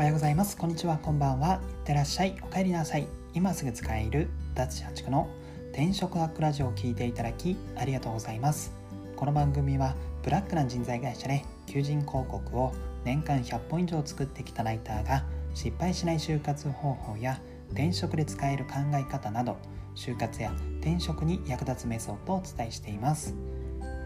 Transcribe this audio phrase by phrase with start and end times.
[0.00, 0.56] おはようございます。
[0.56, 0.96] こんにちは。
[0.96, 1.60] こんばんは。
[1.68, 2.34] いってらっしゃい。
[2.40, 3.06] お帰りなさい。
[3.34, 5.28] 今すぐ使える脱社畜の
[5.72, 8.72] 転職アックラジオを聞いていただきありがとうございます。
[9.14, 12.72] この番組はブラックな人材会社で求人広告を
[13.04, 15.22] 年間100本以上作ってきたライターが
[15.52, 17.38] 失敗しない就活方法や
[17.72, 19.58] 転職で使える考え方など
[19.94, 23.34] 就活や転職に役立つメソッドをお伝えしています。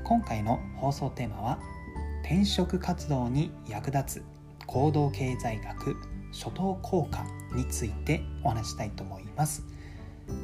[0.02, 1.60] 今回の放送テーマは
[2.24, 5.96] 転職活動に役立つ行動経済学
[6.32, 9.64] 初等効果についてお話したいと思います。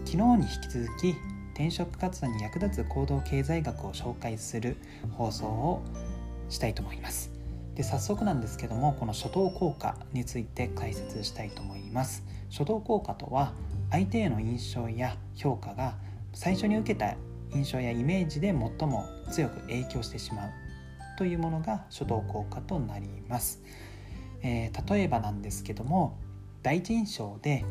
[0.05, 1.15] 昨日に引き続き
[1.55, 4.77] 転職活動に役立つ行動経済学を紹介する
[5.13, 5.83] 放送を
[6.49, 7.31] したいと思います。
[7.75, 12.25] で早速なんですけどもこの初等効果について解説したいと思います。
[12.51, 13.53] 初等効果とは
[13.91, 15.97] 相手への印象や評価が
[16.33, 17.17] 最初に受けた
[17.53, 20.51] 印象やイメージで最も強く影響してしまう
[21.19, 23.63] というものが初等効果となります。
[24.43, 26.19] えー、例えばなんですけども
[26.63, 27.65] 第一印象で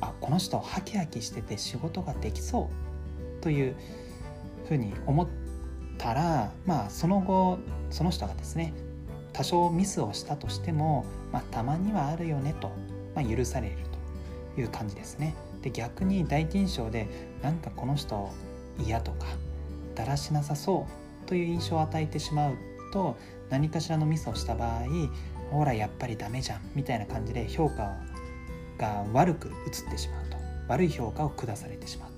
[0.00, 2.70] あこの人ハキハキしてて仕事ができそ
[3.40, 3.76] うという
[4.68, 5.28] ふうに思っ
[5.98, 7.58] たらまあその後
[7.90, 8.72] その人がですね
[9.32, 12.70] 多少ミスをしたとしても、まあ、たまにはあるよねと、
[13.14, 13.76] まあ、許される
[14.54, 15.34] という感じですね。
[15.60, 17.06] で逆に第一印象で
[17.42, 18.30] なんかこの人
[18.78, 19.26] 嫌とか
[19.94, 20.86] だらしなさそ
[21.24, 22.56] うという印象を与えてしまう
[22.92, 23.16] と
[23.50, 24.84] 何かしらのミスをした場合
[25.50, 27.96] ほらやっぱりダメじゃんみたいな感じで評価
[28.78, 29.50] が悪く映
[29.88, 30.36] ってしまうと。
[30.68, 32.16] 悪い評価を下されてしまうと。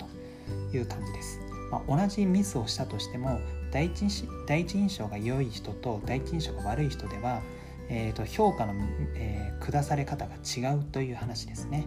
[0.73, 1.39] いう感じです、
[1.71, 3.39] まあ、同じミスをしたとしても
[3.71, 4.05] 第一
[4.47, 7.41] 第一印象が良い人と第一印象が悪い人では、
[7.89, 8.73] えーと、評価の、
[9.15, 11.85] えー、下され方が違うという話ですね、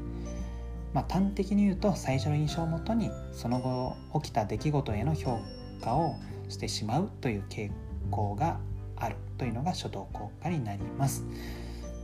[0.94, 5.40] まあ、端的に言うと最初の印象をもとにその後起きた出来事への評
[5.82, 6.14] 価を
[6.48, 7.70] してしまうという傾
[8.10, 8.60] 向が
[9.04, 11.24] あるというのが初等効果になります。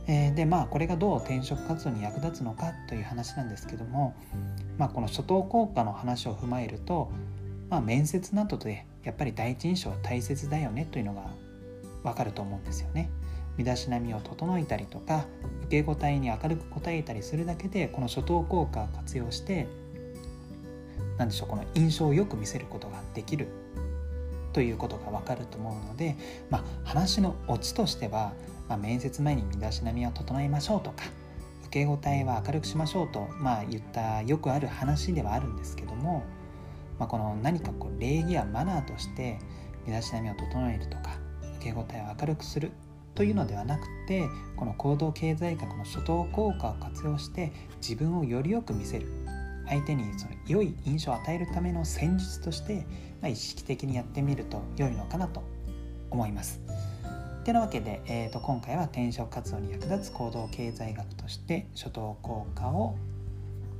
[0.07, 4.15] えー、でまあこれがどう転職活動に役立つのかという話なんですけども、
[4.77, 7.11] まあ、この初等効果の話を踏まえると、
[7.69, 11.29] まあ、面接などでやっぱり第一印象は大切だよねというのが
[12.03, 13.09] わかると思うんですよね。
[13.55, 15.25] 身だしなみを整えたりとか
[15.65, 19.67] 受け答えに明るく答えたりするだけでこの初等効果を活用して
[21.17, 23.49] 何でしょうこの印象をよく見せることができる
[24.53, 26.15] ということがわかると思うので、
[26.49, 28.33] まあ、話のオチとしては、
[28.67, 31.05] まあ、面接前に身だしなみを整えましょうとか
[31.67, 36.23] 受け答えは明るくしましょうと、まあ、言ったよくある話ではあるんですけども、
[36.97, 39.39] まあ、この何かこう礼儀やマナーとして
[39.85, 41.19] 身だしなみを整えるとか
[41.57, 42.71] 受け答えを明るくする
[43.13, 49.18] というのではなくてこの行動経済学の初等効果を活用して自分をよりよく見せる。
[49.69, 52.85] 相手にその良い印象を与えるための戦術として、
[53.21, 55.43] まあ、意識的にやってみると良いのかなと
[56.09, 56.59] 思います。
[57.43, 62.95] てなわけで、えーと、今回は転職活動に役立つ行動経済学として初等効果を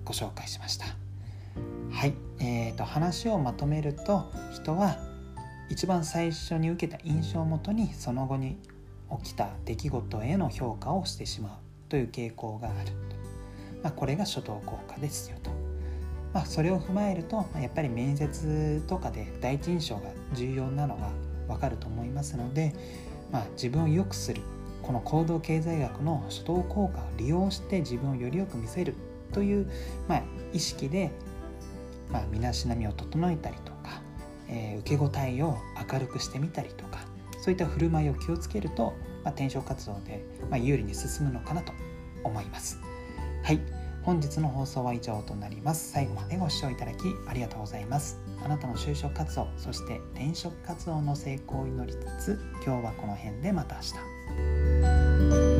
[0.05, 0.85] ご紹介しました。
[1.91, 4.97] はい、えーと、話をまとめると人は
[5.69, 8.57] 一番最初に受けた印象をもとにその後に
[9.23, 11.51] 起きた出来事への評価をしてしまう
[11.89, 12.93] という傾向があると、
[13.83, 15.68] まあ、これが初等効果ですよと。
[16.33, 20.01] まあ、それを踏まえるとやっぱり面接とかで第一印象が
[20.33, 21.09] 重要なのが
[21.47, 22.73] 分かると思いますので、
[23.31, 24.41] まあ、自分を良くする
[24.83, 28.95] この行動経済学の初等効果を利用して自分をよりよく見せる
[29.33, 29.69] という、
[30.07, 30.23] まあ、
[30.53, 31.11] 意識で、
[32.11, 34.01] まあ、身だしなみを整えたりとか、
[34.47, 35.57] えー、受け答えを
[35.91, 36.99] 明るくしてみたりとか
[37.41, 41.73] そういった振る舞いを気をつけると、まあ、転職活動で、まあ、有利に進むのかなと
[42.23, 42.79] 思います。
[43.43, 45.91] はい本日の放送は以上となります。
[45.91, 48.19] 最後までご視聴いただきありがとうございます。
[48.43, 53.81] あなたの就職活動そして転職活動の成功を祈りつつ今日はこの辺でまた明
[55.53, 55.58] 日。